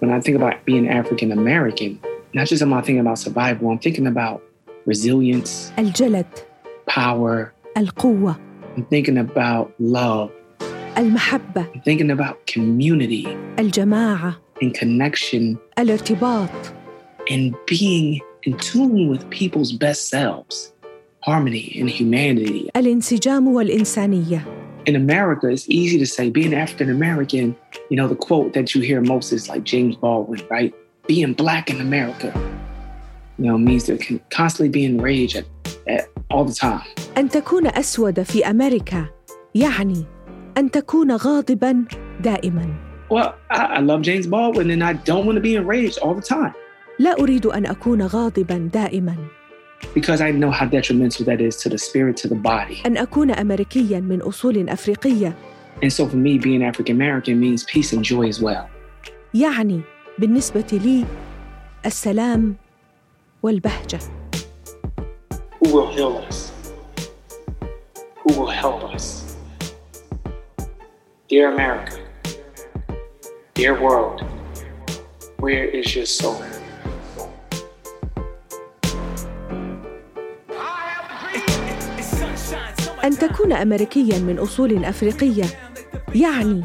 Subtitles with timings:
[0.00, 1.98] When I think about being African American,
[2.34, 4.42] not just am I thinking about survival, I'm thinking about
[4.86, 6.26] resilience, الجلد
[6.86, 7.52] power.
[7.76, 8.36] القوة
[8.76, 10.30] I'm thinking about love.
[10.98, 13.26] المحبة I'm thinking about community
[13.58, 16.50] الجماعة and connection الارتباط
[17.30, 20.72] and being in tune with people's best selves,
[21.20, 22.70] harmony and humanity.
[22.76, 27.56] الانسجام والإنسانية In America, it's easy to say being African American,
[27.90, 30.74] you know, the quote that you hear most is like James Baldwin, right?
[31.06, 32.30] Being black in America,
[33.38, 35.46] you know, means to con- constantly be enraged at,
[35.86, 36.84] at all the time.
[37.16, 39.06] أن تكون أسود في أمريكا
[39.54, 40.04] يعني
[40.58, 41.84] أن تكون غاضبا
[42.20, 42.74] دائما
[43.10, 46.34] Well, I, I love James Baldwin and I don't want to be enraged all the
[46.34, 46.52] time
[46.98, 49.16] لا أريد أن أكون غاضبا دائما
[49.94, 52.82] because I know how detrimental that is to the spirit, to the body.
[52.86, 55.34] أن أكون أمريكيا من أصول أفريقية
[55.82, 58.68] And so for me, being African American means peace and joy as well.
[59.34, 59.80] يعني
[60.18, 61.04] بالنسبة لي
[61.86, 62.56] السلام
[63.42, 63.98] والبهجة
[65.60, 66.52] Who will heal us?
[68.22, 69.36] Who will help us?
[71.28, 71.98] Dear America,
[73.54, 74.22] dear world,
[75.38, 76.42] where is your soul?
[83.09, 85.45] أن تكون أمريكيا من أصول أفريقية
[86.15, 86.63] يعني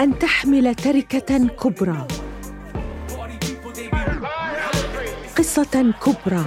[0.00, 2.06] أن تحمل تركة كبرى.
[5.38, 6.44] قصة كبرى.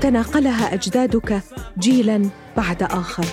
[0.00, 1.42] تناقلها أجدادك
[1.78, 3.24] جيلا بعد آخر.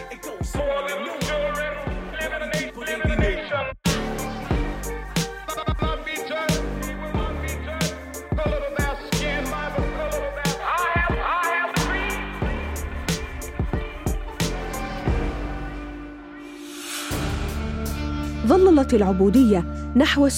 [18.57, 19.63] ظللت العبودية
[19.95, 20.33] نحو 60%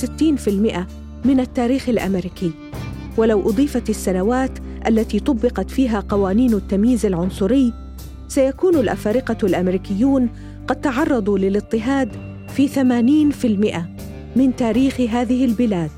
[1.26, 2.52] من التاريخ الأمريكي
[3.18, 4.52] ولو أضيفت السنوات
[4.88, 7.74] التي طبقت فيها قوانين التمييز العنصري
[8.28, 10.30] سيكون الأفارقة الأمريكيون
[10.68, 12.16] قد تعرضوا للاضطهاد
[12.56, 15.92] في 80% من تاريخ هذه البلاد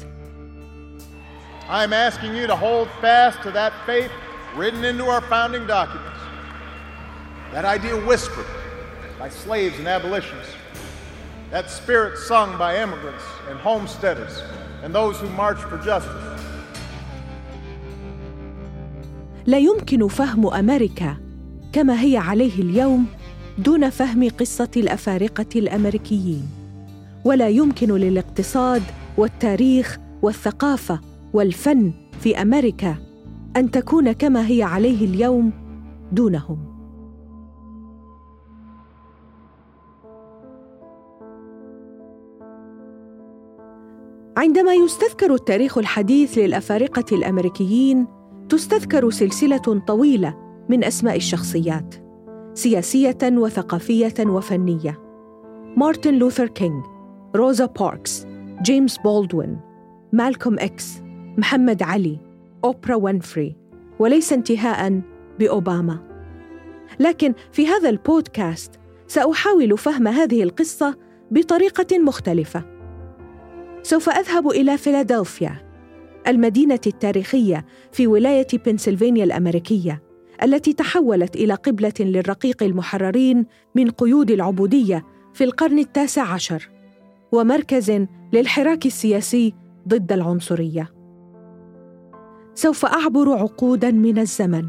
[1.69, 4.11] I'm asking you to hold fast to that faith
[4.57, 6.19] written into our founding documents.
[7.53, 8.49] That idea whispered
[9.17, 10.60] by slaves and abolitionists.
[11.51, 14.35] That spirit sung by immigrants and homesteaders
[14.83, 16.31] and those who marched for justice.
[19.45, 21.17] لا يمكن فهم أمريكا
[21.73, 23.05] كما هي عليه اليوم
[23.57, 26.47] دون فهم قصة الأفارقة الأمريكيين
[27.25, 28.83] ولا يمكن للاقتصاد
[29.17, 31.01] والتاريخ والثقافة
[31.33, 32.95] والفن في أمريكا
[33.57, 35.51] أن تكون كما هي عليه اليوم
[36.11, 36.70] دونهم
[44.37, 48.07] عندما يستذكر التاريخ الحديث للأفارقة الأمريكيين
[48.49, 50.37] تستذكر سلسلة طويلة
[50.69, 51.95] من أسماء الشخصيات
[52.53, 55.01] سياسية وثقافية وفنية.
[55.77, 56.83] مارتن لوثر كينج
[57.35, 58.25] روزا باركس
[58.61, 59.59] جيمس بولدوين
[60.13, 61.01] مالكوم إكس
[61.37, 62.19] محمد علي
[62.63, 63.55] أوبرا وينفري
[63.99, 65.01] وليس انتهاء
[65.39, 65.99] بأوباما.
[66.99, 68.71] لكن في هذا البودكاست
[69.07, 70.95] سأحاول فهم هذه القصة
[71.31, 72.80] بطريقة مختلفة.
[73.83, 75.71] سوف أذهب إلى فيلادلفيا
[76.27, 80.03] المدينة التاريخية في ولاية بنسلفانيا الأمريكية
[80.43, 86.69] التي تحولت إلى قبلة للرقيق المحررين من قيود العبودية في القرن التاسع عشر
[87.31, 89.53] ومركز للحراك السياسي
[89.87, 90.93] ضد العنصرية.
[92.53, 94.65] سوف أعبر عقودا من الزمن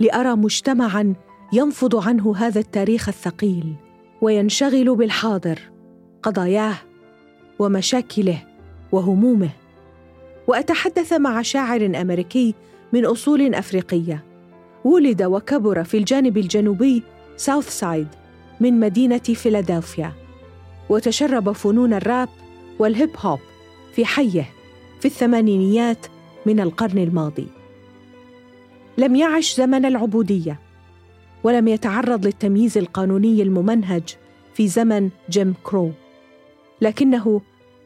[0.00, 1.14] لأرى مجتمعا
[1.52, 3.74] ينفض عنه هذا التاريخ الثقيل
[4.22, 5.58] وينشغل بالحاضر
[6.22, 6.74] قضاياه
[7.62, 8.38] ومشاكله
[8.92, 9.50] وهمومه.
[10.46, 12.54] وأتحدث مع شاعر أمريكي
[12.92, 14.24] من أصول أفريقية.
[14.84, 17.02] ولد وكبر في الجانب الجنوبي
[17.36, 18.08] South Side
[18.60, 20.12] من مدينة فيلادلفيا.
[20.88, 22.28] وتشرب فنون الراب
[22.78, 23.38] والهيب هوب
[23.94, 24.46] في حيه
[25.00, 26.06] في الثمانينيات
[26.46, 27.46] من القرن الماضي.
[28.98, 30.60] لم يعش زمن العبودية
[31.44, 34.02] ولم يتعرض للتمييز القانوني الممنهج
[34.54, 35.90] في زمن جيم كرو.
[36.80, 37.40] لكنه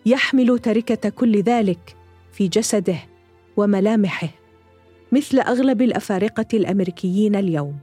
[0.06, 1.96] يحمل تركة كل ذلك
[2.32, 2.96] في جسده
[3.56, 4.28] وملامحه
[5.12, 7.76] مثل أغلب الأفارقة الأمريكيين اليوم.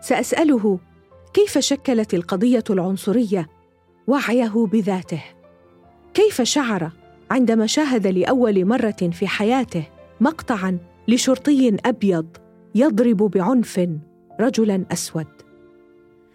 [0.00, 0.78] سأسأله
[1.34, 3.48] كيف شكلت القضية العنصرية
[4.06, 5.22] وعيه بذاته؟
[6.14, 6.90] كيف شعر
[7.30, 9.84] عندما شاهد لأول مرة في حياته
[10.20, 10.78] مقطعا
[11.08, 12.26] لشرطي أبيض
[12.74, 13.88] يضرب بعنف
[14.40, 15.26] رجلا أسود؟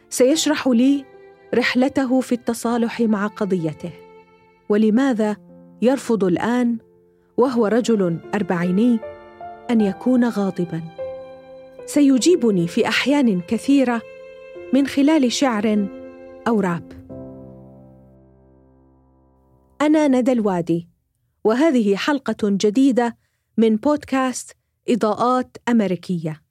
[0.09, 1.06] سيشرح لي
[1.53, 3.91] رحلته في التصالح مع قضيته.
[4.69, 5.38] ولماذا
[5.81, 6.77] يرفض الآن
[7.38, 9.00] وهو رجل أربعيني
[9.69, 10.81] أن يكون غاضبا؟
[11.85, 14.01] سيجيبني في أحيان كثيرة
[14.73, 15.88] من خلال شعر
[16.47, 16.91] أو راب.
[19.81, 20.89] أنا ندى الوادي
[21.44, 23.17] وهذه حلقة جديدة
[23.57, 24.51] من بودكاست
[24.89, 26.43] إضاءات أمريكية.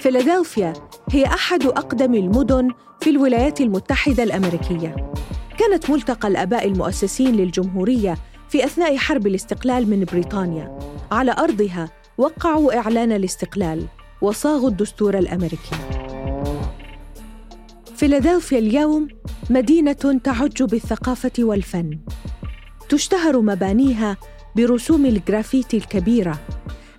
[0.00, 0.72] فيلادلفيا
[1.10, 2.68] هي أحد أقدم المدن
[3.00, 5.12] في الولايات المتحدة الأمريكية.
[5.58, 8.16] كانت ملتقى الآباء المؤسسين للجمهورية
[8.48, 10.78] في أثناء حرب الاستقلال من بريطانيا
[11.12, 13.86] على أرضها وقعوا إعلان الاستقلال
[14.22, 15.76] وصاغوا الدستور الأمريكي.
[17.96, 19.08] فيلادلفيا اليوم
[19.50, 21.98] مدينة تعج بالثقافة والفن.
[22.88, 24.16] تشتهر مبانيها
[24.56, 26.38] برسوم الجرافيتي الكبيرة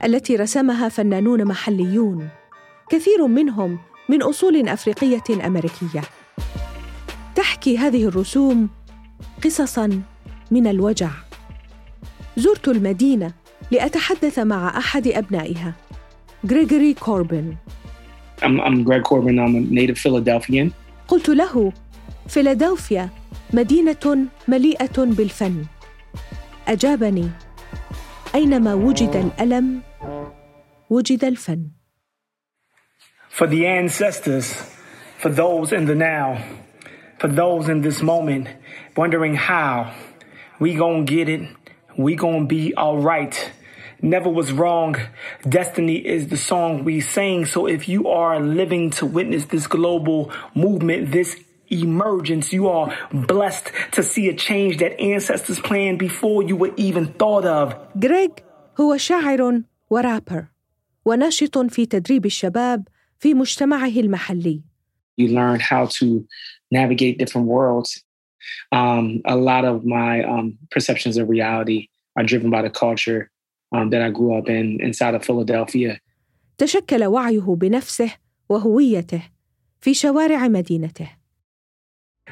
[0.04, 2.30] التي رسمها فنانون محليون
[2.90, 3.80] كثير منهم
[4.10, 6.02] من أصول أفريقية أمريكية.
[7.36, 8.70] تحكي هذه الرسوم
[9.44, 10.02] قصصا
[10.52, 11.10] من الوجع.
[12.38, 13.41] زرت المدينة
[13.72, 15.74] لاتحدث مع احد ابنائها
[16.52, 17.56] غريغوري كوربن
[18.42, 19.38] I'm, I'm Greg Corbin.
[19.38, 20.72] I'm a native Philadelphian.
[21.08, 21.74] قلت له
[22.28, 23.10] فيلادلفيا
[23.54, 25.66] مدينه مليئه بالفن
[26.68, 27.30] اجابني
[28.36, 29.82] اينما وجد الالم
[30.90, 31.70] وجد الفن
[33.30, 34.48] for the ancestors,
[35.18, 36.44] for those in the now,
[37.18, 38.48] for those in this moment,
[38.98, 39.94] wondering how
[40.60, 41.42] we gonna get it,
[41.98, 43.36] we gonna be all right.
[44.03, 44.97] Never was wrong.
[45.49, 47.47] Destiny is the song we sing.
[47.47, 51.37] So if you are living to witness this global movement, this
[51.69, 57.07] emergence, you are blessed to see a change that ancestors planned before you were even
[57.07, 57.75] thought of.
[58.03, 58.29] غريغ
[58.81, 60.47] هو شاعر ورابر
[61.05, 64.61] وناشط في تدريب الشباب في مجتمعه المحلي.
[65.17, 66.27] You learn how to
[66.71, 68.05] navigate different worlds.
[68.71, 73.31] Um, a lot of my um, perceptions of reality are driven by the culture
[73.73, 75.99] um, that I grew up in inside of Philadelphia.
[76.59, 78.13] تشكل وعيه بنفسه
[78.49, 79.23] وهويته
[79.81, 81.09] في شوارع مدينته.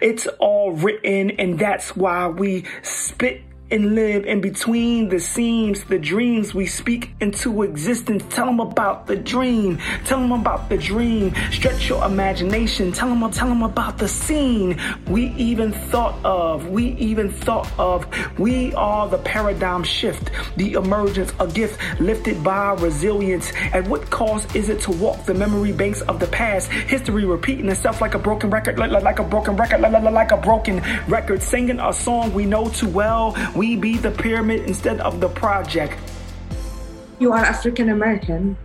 [0.02, 3.40] It's all written, and that's why we spit
[3.71, 8.24] and live in between the seams, the dreams we speak into existence.
[8.30, 9.77] Tell them about the dream.
[10.06, 11.33] Tell them about the dream.
[11.51, 12.92] Stretch your imagination.
[12.92, 16.68] Tell them, tell them about the scene we even thought of.
[16.69, 18.07] We even thought of.
[18.39, 23.51] We are the paradigm shift, the emergence, a gift lifted by resilience.
[23.74, 26.71] At what cost is it to walk the memory banks of the past?
[26.71, 30.38] History repeating itself like a broken record, like, like a broken record, like, like a
[30.38, 35.20] broken record, singing a song we know too well we be the pyramid instead of
[35.20, 35.98] the project.
[37.19, 38.56] You are African American.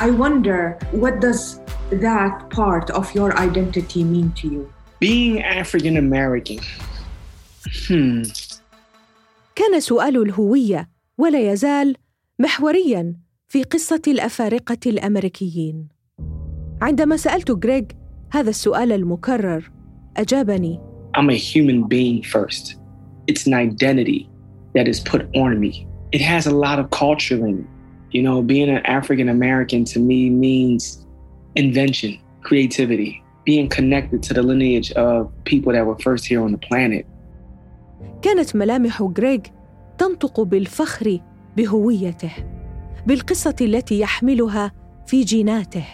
[0.00, 1.60] I wonder what does
[1.90, 4.72] that part of your identity mean to you?
[5.00, 6.58] Being African American.
[7.88, 8.22] Hmm.
[9.54, 10.88] كان سؤال الهويه
[11.18, 11.96] ولا يزال
[12.38, 13.16] محوريا
[13.48, 15.88] في قصه الافارقه الامريكيين
[16.82, 17.82] عندما سالت غريغ
[18.30, 19.70] هذا السؤال المكرر
[20.16, 20.80] اجابني
[21.14, 22.76] I'm a human being first.
[23.26, 24.30] It's an identity
[24.76, 25.86] that is put on me.
[26.12, 27.66] It has a lot of culture in it.
[28.10, 31.06] You know, being an African American to me means
[31.56, 36.58] invention, creativity, being connected to the lineage of people that were first here on the
[36.58, 37.06] planet.
[38.22, 39.40] كانت ملامح غريغ
[39.98, 41.18] تنطق بالفخر
[41.56, 42.32] بهويته
[43.06, 44.72] بالقصه التي يحملها
[45.06, 45.84] في جيناته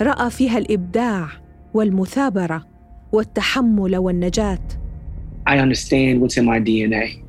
[0.00, 1.28] راى فيها الابداع
[1.74, 2.64] والمثابره
[3.12, 4.58] والتحمل والنجاه
[5.46, 7.21] I understand what's in my DNA.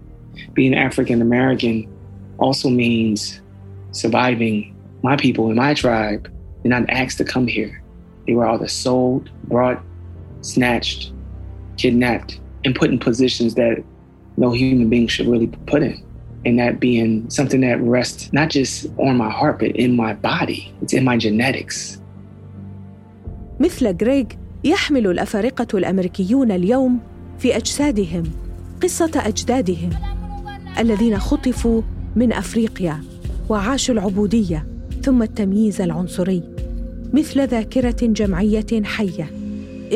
[0.54, 1.88] Being African American
[2.38, 3.42] also means
[3.92, 6.32] surviving my people in my tribe.
[6.62, 7.82] They're not asked to come here.
[8.28, 9.82] They were either sold, brought,
[10.42, 11.14] snatched,
[11.78, 13.84] kidnapped, and put in positions that
[14.38, 16.06] no human being should really be put in.
[16.46, 20.74] And that being something that rests not just on my heart, but in my body.
[20.82, 22.00] It's in my genetics.
[23.60, 24.26] مثل غريغ
[24.64, 27.00] يحمل الافارقه الامريكيون اليوم
[27.40, 28.24] في اجسادهم
[28.82, 29.90] قصه اجدادهم
[30.79, 31.83] الذين خطفوا
[32.17, 33.01] من أفريقيا
[33.49, 34.67] وعاشوا العبودية
[35.03, 36.43] ثم التمييز العنصري
[37.13, 39.31] مثل ذاكرة جمعية حية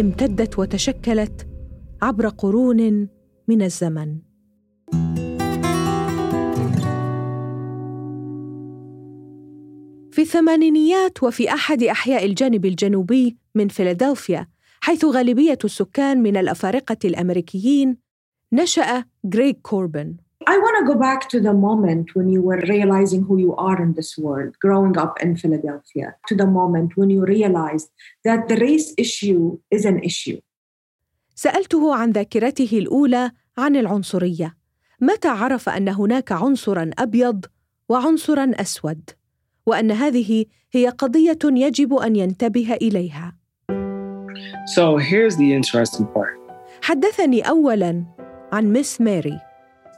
[0.00, 1.46] امتدت وتشكلت
[2.02, 3.08] عبر قرون
[3.48, 4.18] من الزمن.
[10.12, 14.46] في الثمانينيات وفي أحد أحياء الجانب الجنوبي من فيلادلفيا
[14.80, 17.96] حيث غالبية السكان من الأفارقة الأمريكيين
[18.52, 19.04] نشأ
[19.34, 20.16] غريغ كوربن.
[20.47, 23.79] I want to go back to the moment when you were realizing who you are
[23.81, 27.89] in this world, growing up in Philadelphia, to the moment when you realized
[28.27, 30.39] that the race issue is an issue.
[31.35, 34.55] سألته عن ذاكرته الأولى عن العنصرية.
[35.01, 37.45] متى عرف أن هناك عنصراً أبيض
[37.89, 39.09] وعنصراً أسود؟
[39.65, 43.33] وأن هذه هي قضية يجب أن ينتبه إليها.
[44.75, 46.39] So here's the interesting part.
[46.81, 48.03] حدثني أولاً
[48.53, 49.46] عن ميس ماري.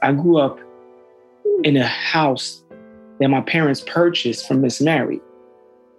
[0.02, 0.58] I grew up
[1.64, 2.62] in a house
[3.20, 5.20] that my parents purchased from Miss Mary.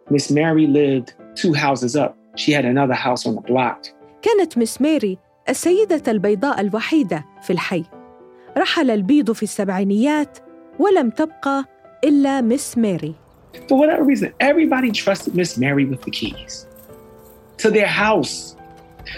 [0.09, 2.17] Miss Mary lived two houses up.
[2.35, 3.85] She had another house on the block.
[4.21, 5.17] كانت مس ماري
[5.49, 7.83] السيدة البيضاء الوحيدة في الحي.
[8.57, 10.37] رحل البيض في السبعينيات
[10.79, 11.65] ولم تبقى
[12.03, 13.15] إلا مس ماري.
[13.67, 16.67] For whatever reason, everybody trusted Miss Mary with the keys
[17.57, 18.55] to their house.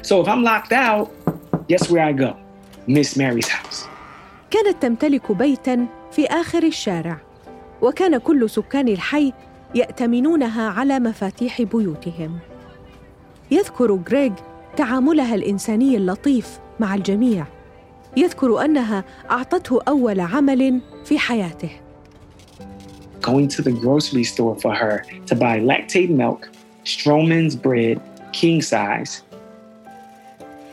[0.01, 1.11] So if I'm locked out,
[1.67, 2.35] guess where I go?
[2.87, 3.87] Miss Mary's house.
[4.54, 7.18] كانت تمتلك بيتا في آخر الشارع
[7.82, 9.32] وكان كل سكان الحي
[9.74, 12.38] يأتمنونها على مفاتيح بيوتهم.
[13.50, 14.32] يذكر غريغ
[14.76, 17.46] تعاملها الإنساني اللطيف مع الجميع.
[18.16, 21.70] يذكر أنها أعطته أول عمل في حياته.
[23.20, 26.48] Going to the grocery store for her to buy lactate milk,
[26.84, 28.00] Stroman's bread,
[28.32, 29.22] king size.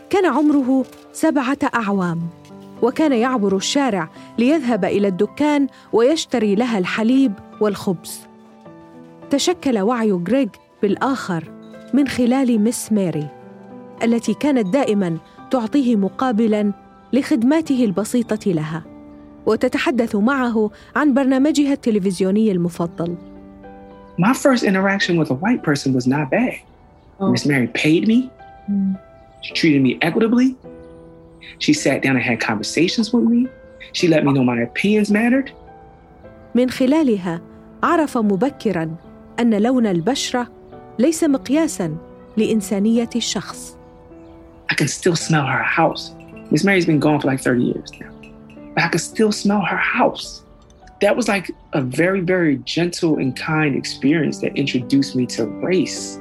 [0.10, 2.41] كان عمره سبعة أعوام
[2.82, 8.20] وكان يعبر الشارع ليذهب إلى الدكان ويشتري لها الحليب والخبز.
[9.30, 10.48] تشكل وعي غريغ
[10.82, 11.44] بالآخر
[11.94, 13.28] من خلال مس ماري
[14.04, 15.18] التي كانت دائما
[15.52, 16.72] تعطيه مقابلا
[17.14, 18.84] لخدماته البسيطة لها
[19.46, 23.16] وتتحدث معه عن برنامجها التلفزيوني المفضل.
[24.18, 26.56] My first interaction with a white person was not bad.
[27.34, 28.30] Miss Mary paid me.
[29.42, 30.56] She treated me equitably.
[31.59, 33.49] She sat down and had conversations with me.
[33.93, 35.53] She let me know my opinions mattered.
[36.55, 37.41] من خلالها
[37.83, 38.97] عرف مبكرا
[39.41, 40.49] أن لون البشرة
[40.99, 41.97] ليس مقياسا
[42.37, 43.77] لإنسانية الشخص.
[44.73, 46.15] I can still smell her house.
[46.51, 48.13] Miss Mary's been gone for like 30 years now.
[48.75, 50.43] But I can still smell her house.
[51.01, 56.19] That was like a very, very gentle and kind experience that introduced me to race.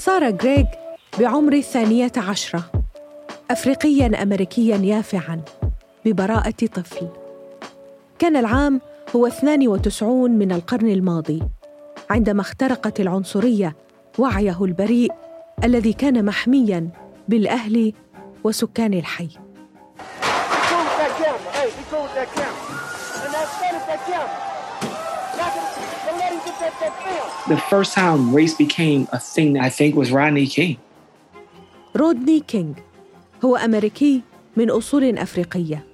[0.00, 0.64] صار غريغ
[1.18, 2.64] بعمر الثانية عشرة.
[3.50, 5.40] أفريقياً أمريكياً يافعاً
[6.04, 7.08] ببراءة طفل.
[8.18, 8.80] كان العام
[9.16, 11.42] هو 92 من القرن الماضي
[12.10, 13.76] عندما اخترقت العنصرية
[14.18, 15.12] وعيه البريء
[15.64, 16.88] الذي كان محمياً
[17.28, 17.92] بالأهل
[18.44, 19.28] وسكان الحي.
[27.48, 30.76] The first time race became a thing, I think, was Rodney King.
[31.96, 32.72] رودني كينغ
[33.44, 34.22] هو أمريكي
[34.56, 35.84] من أصول أفريقية.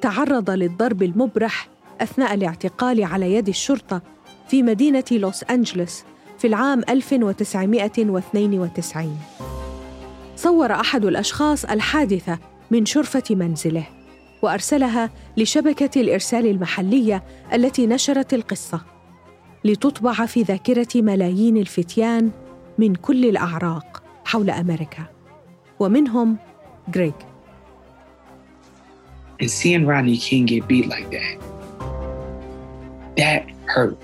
[0.00, 1.68] تعرض للضرب المبرح
[2.00, 4.02] أثناء الاعتقال على يد الشرطة
[4.48, 6.02] في مدينة لوس أنجلوس
[6.38, 9.16] في العام 1992
[10.36, 12.38] صور أحد الأشخاص الحادثة
[12.70, 13.84] من شرفة منزله
[14.42, 18.91] وأرسلها لشبكة الإرسال المحلية التي نشرت القصة.
[19.64, 22.30] لتطبع في ذاكرة ملايين الفتيان
[22.78, 25.04] من كل الأعراق حول أمريكا
[25.80, 26.36] ومنهم
[26.96, 27.12] غريغ
[29.40, 31.36] And seeing Rodney King get beat like that,
[33.16, 33.96] that hurt.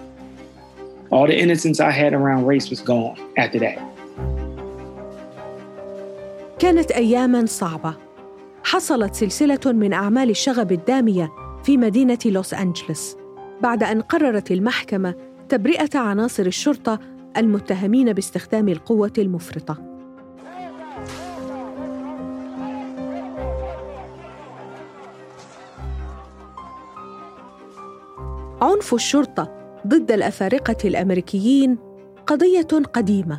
[1.10, 3.78] All the innocence I had around race was gone after that.
[6.58, 7.94] كانت اياما صعبة
[8.64, 11.32] حصلت سلسلة من أعمال الشغب الدامية
[11.64, 13.16] في مدينة لوس أنجلوس
[13.62, 15.14] بعد أن قررت المحكمة
[15.48, 16.98] تبرئة عناصر الشرطة
[17.36, 19.76] المتهمين باستخدام القوة المفرطة.
[28.60, 31.78] عنف الشرطة ضد الأفارقة الأمريكيين
[32.26, 33.38] قضية قديمة.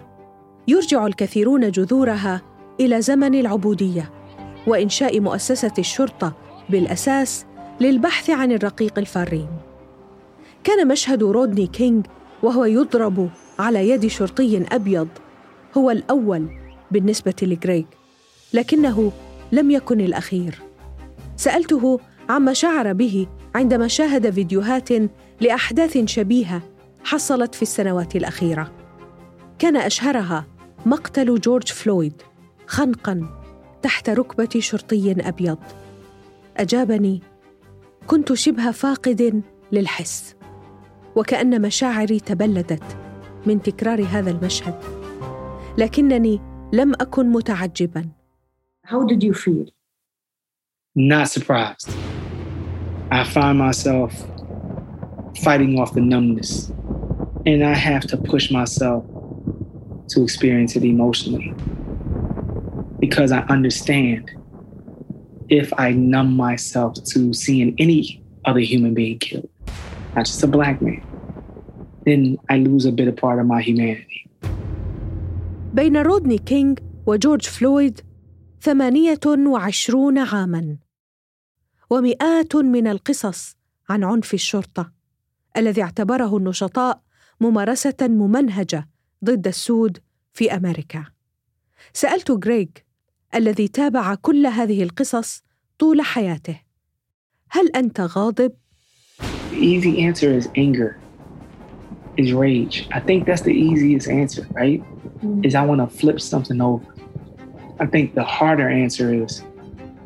[0.68, 2.42] يرجع الكثيرون جذورها
[2.80, 4.12] إلى زمن العبودية
[4.68, 6.34] وإنشاء مؤسسة الشرطة
[6.70, 7.46] بالأساس
[7.82, 9.69] للبحث عن الرقيق الفارين.
[10.63, 12.06] كان مشهد رودني كينج
[12.44, 15.08] وهو يضرب على يد شرطي أبيض
[15.78, 16.50] هو الأول
[16.92, 17.84] بالنسبة لغريغ
[18.54, 19.12] لكنه
[19.51, 20.60] لم يكن الأخير.
[21.38, 22.00] سألته
[22.30, 24.89] عما شعر به عندما شاهد فيديوهات
[25.42, 26.62] لأحداث شبيهة
[27.04, 28.72] حصلت في السنوات الأخيرة.
[29.60, 30.46] كان أشهرها
[30.86, 32.22] مقتل جورج فلويد
[32.68, 33.25] خنقا
[33.82, 35.58] تحت ركبة شرطي أبيض.
[36.58, 37.22] أجابني
[38.08, 40.36] كنت شبه فاقد للحس.
[41.20, 42.98] وكان مشاعري تبلدت
[43.46, 44.76] من تكرار هذا المشهد
[45.78, 46.40] لكنني
[46.74, 48.10] لم اكن متعجبا
[48.86, 49.66] How did you feel?
[50.96, 51.90] Not surprised.
[53.12, 54.12] I find myself
[55.44, 56.52] fighting off the numbness,
[57.46, 59.04] and I have to push myself
[60.12, 61.54] to experience it emotionally
[63.00, 64.24] because I understand
[65.50, 68.02] if I numb myself to seeing any
[68.46, 69.50] other human being killed,
[70.16, 71.09] not just a black man,
[72.10, 74.28] then I lose a bit of part of my humanity.
[75.74, 76.75] بين رودني كينغ
[77.06, 78.01] وجورج فلويد
[78.62, 80.78] ثمانية وعشرون عاماً
[81.89, 83.56] ومئات من القصص
[83.89, 84.92] عن عنف الشرطة
[85.58, 87.01] الذي اعتبره النشطاء
[87.42, 88.89] ممارسة ممنهجة
[89.25, 89.98] ضد السود
[90.34, 91.06] في أمريكا
[91.94, 92.68] سألت غريغ
[93.36, 95.44] الذي تابع كل هذه القصص
[95.80, 96.62] طول حياته
[97.50, 98.51] هل أنت غاضب؟
[99.51, 101.09] The easy answer is anger,
[102.20, 102.88] is rage.
[102.92, 104.82] I think that's the easiest answer, right?
[104.82, 105.46] Mm-hmm.
[105.46, 106.86] Is I want to flip something over.
[107.80, 109.42] I think the harder answer is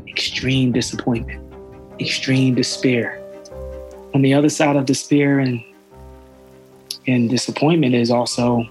[0.08, 1.42] extreme disappointment,
[2.00, 3.20] extreme despair.
[4.14, 5.64] On the other side of despair and
[7.08, 8.66] and disappointment is also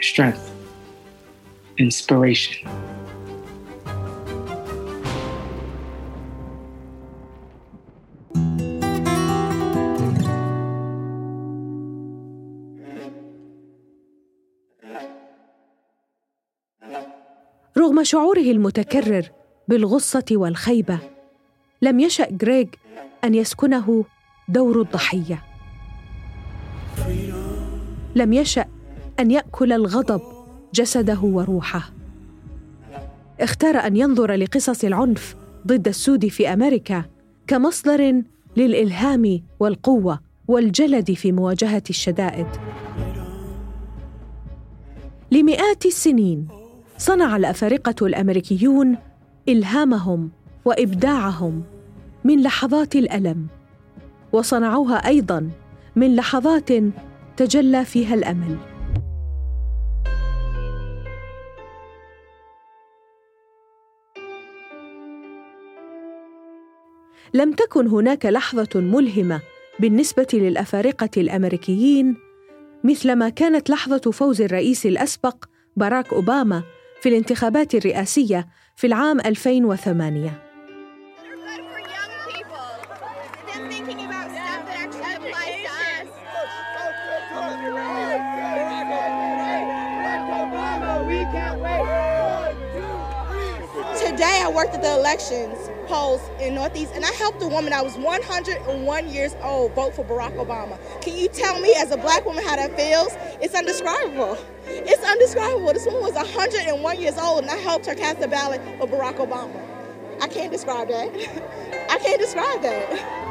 [0.00, 0.50] strength,
[1.76, 2.68] inspiration.
[17.98, 19.30] رغم شعوره المتكرر
[19.68, 20.98] بالغصة والخيبة
[21.82, 22.66] لم يشأ غريغ
[23.24, 24.04] أن يسكنه
[24.48, 25.42] دور الضحية.
[28.14, 28.64] لم يشأ
[29.20, 30.20] أن يأكل الغضب
[30.74, 31.90] جسده وروحه.
[33.40, 35.36] اختار أن ينظر لقصص العنف
[35.66, 37.04] ضد السود في أمريكا
[37.46, 38.22] كمصدر
[38.56, 42.46] للإلهام والقوة والجلد في مواجهة الشدائد.
[45.30, 46.57] لمئات السنين
[46.98, 48.96] صنع الأفارقة الأمريكيون
[49.48, 50.30] إلهامهم
[50.64, 51.62] وإبداعهم
[52.24, 53.46] من لحظات الألم
[54.32, 55.50] وصنعوها أيضا
[55.96, 56.68] من لحظات
[57.36, 58.56] تجلى فيها الأمل.
[67.34, 69.40] لم تكن هناك لحظة ملهمة
[69.80, 72.16] بالنسبة للأفارقة الأمريكيين
[72.84, 75.44] مثلما كانت لحظة فوز الرئيس الأسبق
[75.76, 76.62] باراك أوباما
[77.00, 80.48] في الانتخابات الرئاسية في العام 2008
[93.98, 95.77] Today I worked at the elections.
[95.87, 100.03] polls in Northeast and I helped a woman that was 101 years old vote for
[100.03, 100.77] Barack Obama.
[101.01, 103.13] Can you tell me as a black woman how that feels?
[103.41, 104.37] It's undescribable.
[104.65, 105.73] It's undescribable.
[105.73, 109.15] This woman was 101 years old and I helped her cast a ballot for Barack
[109.15, 109.59] Obama.
[110.21, 111.09] I can't describe that.
[111.89, 113.23] I can't describe that.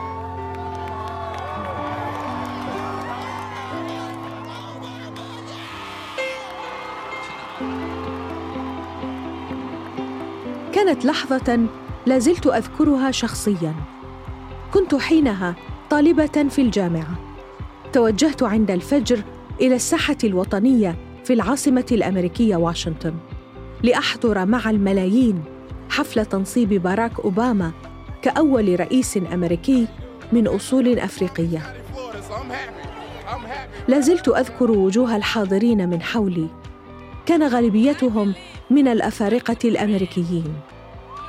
[10.73, 11.69] كانت لحظه
[12.08, 13.76] لا زلت أذكرها شخصيا.
[14.74, 15.56] كنت حينها
[15.90, 17.20] طالبة في الجامعة.
[17.94, 19.24] توجهت عند الفجر
[19.62, 23.14] إلى الساحة الوطنية في العاصمة الأمريكية واشنطن
[23.84, 25.44] لأحضر مع الملايين
[25.90, 27.72] حفل تنصيب باراك أوباما
[28.22, 29.88] كأول رئيس أمريكي
[30.32, 31.74] من أصول أفريقية.
[33.88, 36.48] لا زلت أذكر وجوه الحاضرين من حولي.
[37.26, 38.34] كان غالبيتهم
[38.70, 40.54] من الأفارقة الأمريكيين.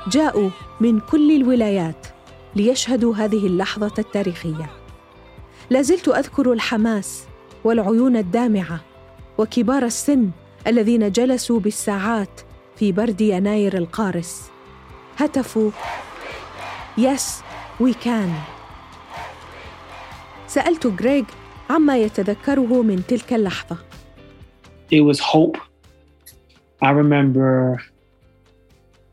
[0.07, 2.07] جاءوا من كل الولايات
[2.55, 4.69] ليشهدوا هذه اللحظة التاريخية.
[5.69, 7.23] لا زلت أذكر الحماس
[7.63, 8.79] والعيون الدامعة
[9.37, 10.29] وكبار السن
[10.67, 12.41] الذين جلسوا بالساعات
[12.75, 14.49] في برد يناير القارس.
[15.17, 15.71] هتفوا.
[16.97, 17.41] يس
[17.79, 18.33] وي كان
[20.47, 21.23] سألت غريغ
[21.69, 23.77] عما يتذكره من تلك اللحظة.
[24.91, 25.57] It was hope.
[26.81, 27.77] I remember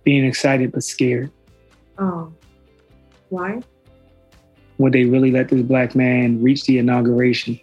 [0.05, 1.29] being excited but scared.
[1.97, 2.33] Oh.
[3.29, 3.61] Why?
[4.77, 7.59] Would they really let this black man reach the inauguration?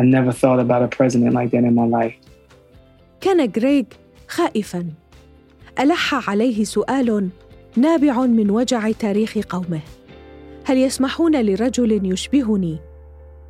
[0.00, 2.14] I never thought about a president like that in my life.
[3.20, 3.84] كان غريغ
[4.28, 4.86] خائفا
[5.80, 7.28] الح عليه سؤال
[7.76, 9.80] نابع من وجع تاريخ قومه
[10.64, 12.78] هل يسمحون لرجل يشبهني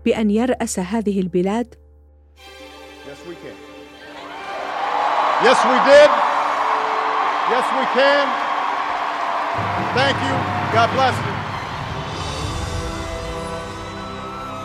[0.04, 1.74] بان يراس هذه البلاد
[3.08, 3.56] Yes, we can.
[5.44, 6.21] Yes, we did.
[7.51, 8.27] Yes, we can.
[9.97, 10.35] Thank you.
[10.75, 11.33] God bless you.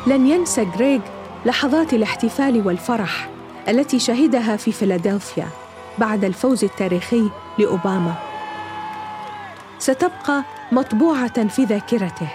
[0.07, 1.01] لن ينسى غريغ
[1.45, 3.29] لحظات الاحتفال والفرح
[3.69, 5.49] التي شهدها في فيلادلفيا
[5.99, 8.15] بعد الفوز التاريخي لأوباما
[9.79, 12.29] ستبقى مطبوعة في ذاكرته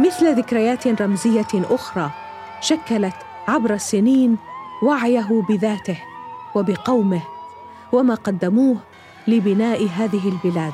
[0.00, 2.10] مثل ذكريات رمزية أخرى
[2.60, 3.14] شكلت
[3.48, 4.36] عبر السنين
[4.82, 5.98] وعيه بذاته
[6.54, 7.20] وبقومه
[7.92, 8.76] وما قدموه
[9.27, 10.73] لبناء هذه البلاد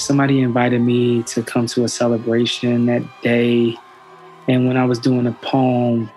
[0.00, 3.76] somebody invited me to come to a celebration that day.
[4.48, 6.10] And when I was doing a poem,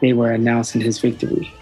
[0.00, 1.52] they were announcing his victory.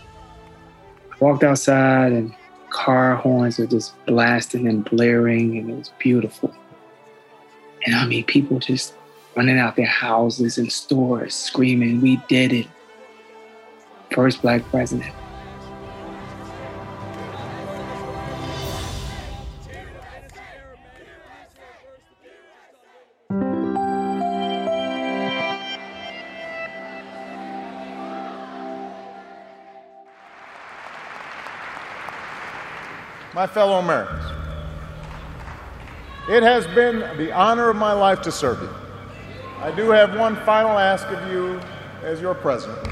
[1.12, 2.34] I walked outside and
[2.70, 6.54] car horns were just blasting and blaring, and it was beautiful.
[7.86, 8.94] And I mean, people just
[9.36, 12.66] running out their houses and stores screaming, We did it.
[14.12, 15.14] First black president.
[33.34, 34.24] my fellow Americans,
[36.28, 38.70] it has been the honor of my life to serve you.
[39.60, 41.60] I do have one final ask of you
[42.02, 42.86] as your president.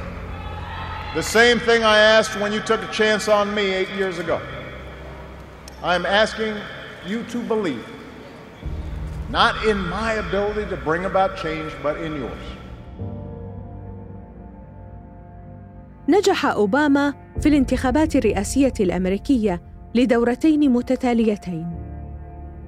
[1.15, 4.41] The same thing I asked when you took a chance on me eight years ago.
[5.83, 6.57] I'm asking
[7.07, 7.87] you to believe,
[9.31, 12.45] not in my ability to bring about change, but in yours.
[16.09, 21.68] نجح اوباما في الانتخابات الرئاسيه الامريكيه لدورتين متتاليتين.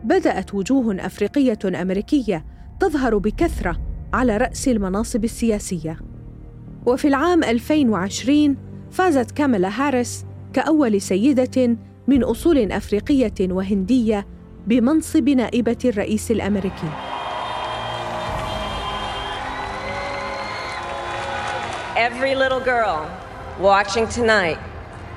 [0.04, 2.46] بدأت وجوه أفريقية أمريكية
[2.80, 3.78] تظهر بكثرة
[4.14, 6.00] على رأس المناصب السياسية.
[6.86, 8.58] وفي العام 2020
[8.92, 14.28] فازت كاميلا هاريس كأول سيدة من أصول أفريقية وهندية
[14.68, 16.90] بمنصب نائبة الرئيس الأمريكي.
[21.98, 23.06] Every little girl
[23.60, 24.58] watching tonight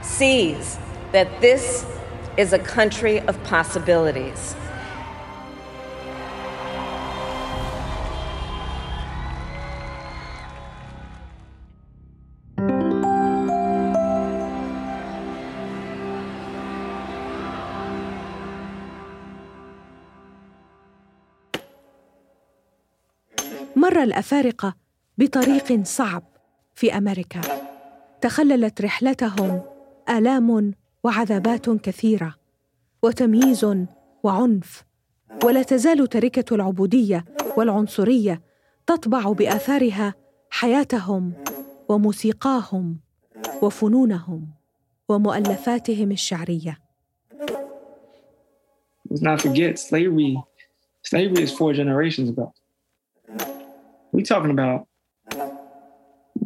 [0.02, 0.78] sees
[1.12, 1.86] that this
[2.37, 4.55] is a country of possibilities.
[23.77, 24.75] مر الأفارقة
[25.18, 26.23] بطريق صعب
[26.75, 27.40] في أمريكا
[28.20, 29.62] تخللت رحلتهم
[30.09, 32.34] آلام وعذابات كثيره
[33.02, 33.86] وتمييز
[34.22, 34.84] وعنف
[35.44, 37.24] ولا تزال تركه العبوديه
[37.56, 38.42] والعنصريه
[38.86, 40.14] تطبع باثارها
[40.50, 41.32] حياتهم
[41.88, 42.98] وموسيقاهم
[43.62, 44.48] وفنونهم
[45.08, 46.78] ومؤلفاتهم الشعريه
[49.10, 50.42] Let's not forget slavery.
[51.02, 52.52] Slavery is four generations ago.
[54.12, 54.88] We talking about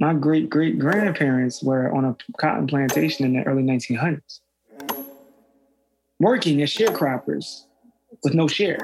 [0.04, 4.40] my great great grandparents were on a cotton plantation in the early 1900s.
[6.19, 7.65] working as sharecroppers
[8.23, 8.79] with no share.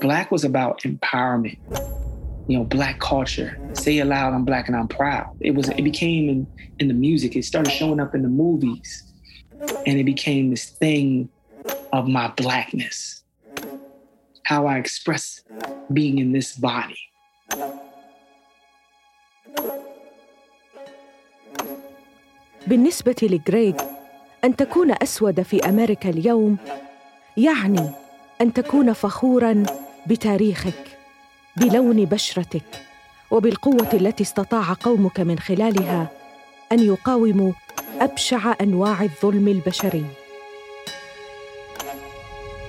[0.00, 1.58] Black was about empowerment,
[2.46, 3.58] you know, black culture.
[3.74, 5.36] Say it loud, I'm black and I'm proud.
[5.40, 6.46] It was it became in,
[6.78, 9.04] in the music, it started showing up in the movies,
[9.86, 11.28] and it became this thing
[11.92, 13.24] of my blackness.
[14.44, 15.42] How I express
[15.92, 16.98] being in this body.
[22.66, 23.74] بالنسبة لجريج
[24.43, 26.57] أن تكون أسود في أمريكا اليوم
[27.37, 27.89] يعني
[28.41, 29.63] أن تكون فخورا
[30.07, 30.97] بتاريخك
[31.57, 32.63] بلون بشرتك
[33.31, 36.07] وبالقوة التي استطاع قومك من خلالها
[36.71, 37.51] أن يقاوموا
[37.99, 40.05] أبشع أنواع الظلم البشري.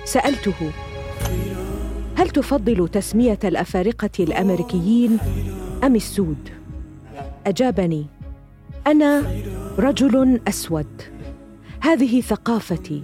[0.05, 0.71] سألته
[2.17, 5.19] هل تفضل تسمية الأفارقة الأمريكيين
[5.83, 6.49] أم السود؟
[7.47, 8.05] أجابني
[8.87, 9.23] أنا
[9.79, 11.14] رجل أسود.
[11.85, 13.03] هذه ثقافتي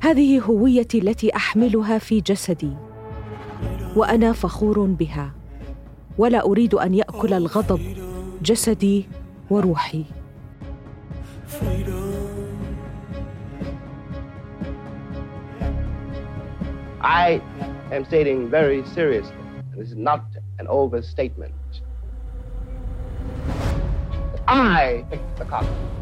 [0.00, 2.72] هذه هويتي التي أحملها في جسدي
[3.96, 5.30] وأنا فخور بها
[6.18, 7.80] ولا أريد أن يأكل الغضب
[8.42, 9.08] جسدي
[9.50, 10.04] وروحي
[17.02, 17.40] I
[17.92, 19.36] am stating very seriously,
[19.76, 20.24] this is not
[20.58, 21.54] an overstatement.
[24.48, 25.96] I picked the cotton.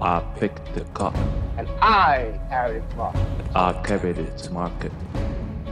[0.00, 1.22] I picked the cotton.
[1.58, 3.26] And I carried it to market.
[3.54, 4.92] I carried it to market.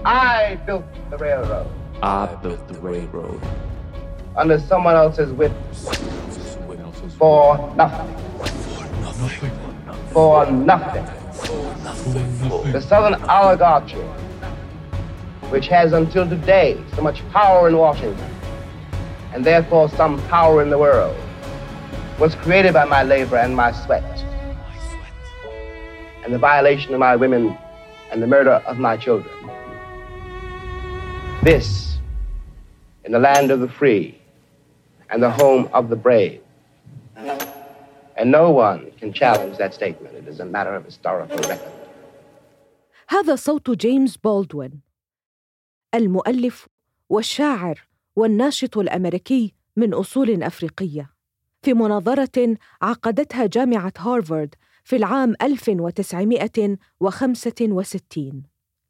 [0.04, 1.66] I built the railroad.
[2.02, 3.40] I built the railroad.
[4.36, 5.52] Under someone else's whip.
[7.16, 8.14] For nothing.
[10.12, 11.06] For nothing.
[11.06, 12.72] For nothing.
[12.72, 13.96] The Southern oligarchy,
[15.48, 18.30] which has until today so much power in Washington,
[19.32, 21.16] and therefore some power in the world,
[22.19, 24.03] was created by my labor and my sweat,
[26.23, 27.57] and the violation of my women
[28.11, 29.33] and the murder of my children.
[31.43, 31.97] This,
[33.05, 34.17] in the land of the free
[35.09, 36.41] and the home of the brave.
[38.15, 40.15] And no one can challenge that statement.
[40.15, 41.71] It is a matter of historical record.
[43.07, 44.81] هذا صوت جيمس بولدوين
[45.95, 46.67] المؤلف
[47.09, 51.13] والشاعر والناشط الامريكي من اصول افريقيه
[51.62, 58.42] في مناظرة عقدتها جامعة هارفارد في العام 1965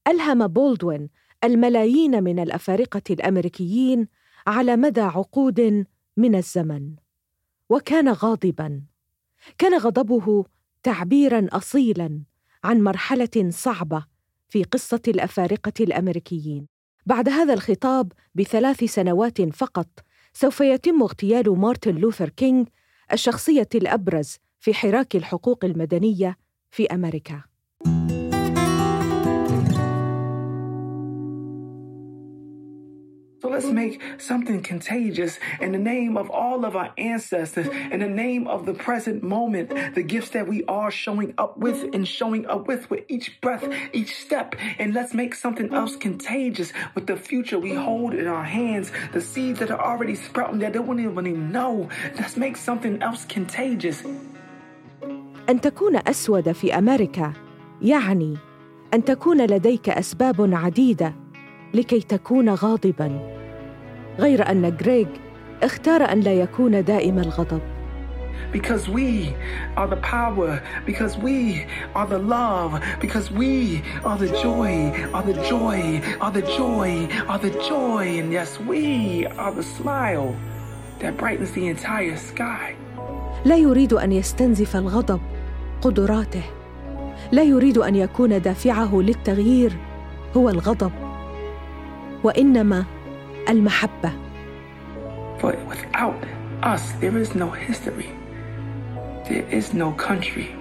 [0.09, 1.09] ألهم بولدوين
[1.45, 4.09] الملايين من الأفارقة الأمريكيين
[4.47, 6.95] على مدى عقود من الزمن.
[7.69, 8.83] وكان غاضبا.
[9.59, 10.45] كان غضبه
[10.83, 12.23] تعبيرا اصيلا
[12.65, 14.07] عن مرحلة صعبة
[14.49, 16.67] في قصة الأفارقة الأمريكيين.
[17.07, 19.89] بعد هذا الخطاب بثلاث سنوات فقط
[20.33, 22.65] سوف يتم اغتيال مارتن لوثر كينغ
[23.13, 26.37] الشخصية الأبرز في حراك الحقوق المدنية
[26.71, 27.48] في أمريكا.
[33.58, 38.48] let's make something contagious in the name of all of our ancestors, in the name
[38.48, 42.68] of the present moment, the gifts that we are showing up with and showing up
[42.68, 44.56] with with each breath, each step.
[44.80, 49.22] And let's make something else contagious with the future we hold in our hands, the
[49.22, 51.90] seeds that are already sprouting that they wouldn't even know.
[52.20, 54.04] Let's make something else contagious.
[55.50, 57.34] ان تكون اسود في امريكا
[57.82, 58.38] يعني
[58.94, 61.14] ان تكون لديك اسباب عديده
[61.74, 63.37] لكي تكون غاضبا
[64.19, 65.07] غير ان غريغ
[65.63, 67.61] اختار ان لا يكون دائم الغضب
[68.53, 69.35] Because we
[69.77, 74.75] are the power, because we are the love, because we are the joy,
[75.13, 76.91] are the joy, are the joy,
[77.29, 80.35] are the joy, and yes, we are the smile
[81.01, 82.75] that brightens the entire sky.
[83.45, 85.21] لا يريد ان يستنزف الغضب
[85.83, 86.43] قدراته
[87.33, 89.73] لا يريد ان يكون دافعه للتغيير
[90.37, 90.93] هو الغضب
[92.25, 92.85] وانما
[93.50, 94.12] المحبه
[95.42, 96.24] But without
[96.64, 98.10] us, there is no history.
[99.28, 100.56] There is no country.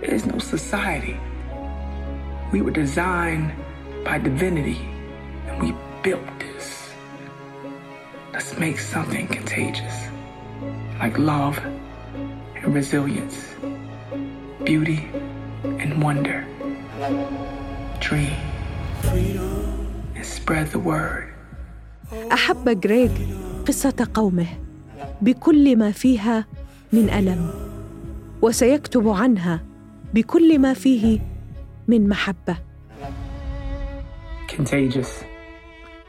[0.00, 1.20] There is no society.
[2.52, 3.52] We were designed
[4.04, 4.80] by divinity
[5.46, 6.90] and we built this.
[8.32, 10.10] Let's make something contagious
[11.00, 11.58] like love
[12.56, 13.48] and resilience,
[14.64, 15.08] beauty
[15.64, 16.46] and wonder.
[18.00, 18.36] Dream
[20.14, 21.32] and spread the word.
[22.31, 23.11] أحب غريغ
[23.67, 24.47] قصة قومه
[25.21, 26.45] بكل ما فيها
[26.93, 27.49] من ألم
[28.41, 29.63] وسيكتب عنها
[30.13, 31.19] بكل ما فيه
[31.87, 32.57] من محبة
[34.47, 35.11] Contagious.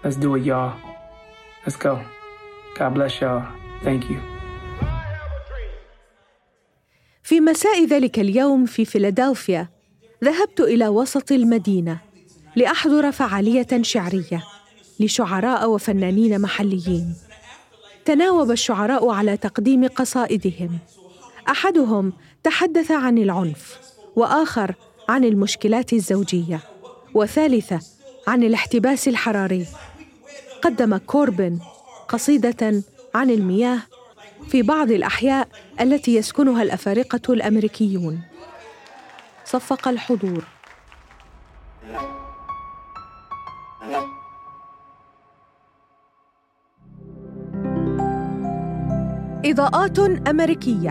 [0.04, 0.72] Let's do it, y'all.
[1.64, 1.98] Let's go.
[2.78, 3.42] God bless y'all.
[3.82, 4.20] Thank you.
[7.22, 9.68] في مساء ذلك اليوم في فيلادلفيا
[10.24, 11.98] ذهبت إلى وسط المدينة
[12.56, 14.42] لأحضر فعالية شعرية
[15.00, 17.14] لشعراء وفنانين محليين.
[18.04, 20.78] تناوب الشعراء على تقديم قصائدهم.
[21.48, 23.78] أحدهم تحدث عن العنف
[24.16, 24.74] وآخر
[25.08, 26.60] عن المشكلات الزوجية
[27.14, 27.80] وثالثه
[28.26, 29.66] عن الاحتباس الحراري.
[30.62, 31.58] قدم كوربن
[32.08, 32.82] قصيدة
[33.14, 33.78] عن المياه
[34.48, 35.48] في بعض الأحياء
[35.80, 38.20] التي يسكنها الأفارقة الأمريكيون.
[39.44, 40.44] صفق الحضور.
[49.50, 50.90] إضاءات أمريكية.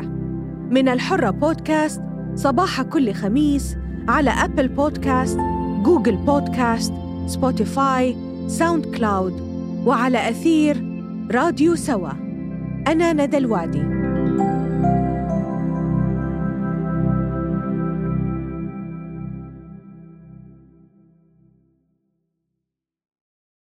[0.72, 2.02] من الحرة بودكاست
[2.36, 5.40] صباح كل خميس على Apple Podcast،
[5.84, 6.94] Google Podcast،
[7.26, 8.16] Spotify،
[8.48, 9.34] SoundCloud
[9.86, 10.86] وعلى أثير
[11.32, 12.12] راديو سوا.
[12.88, 13.95] أنا ندى الوادي.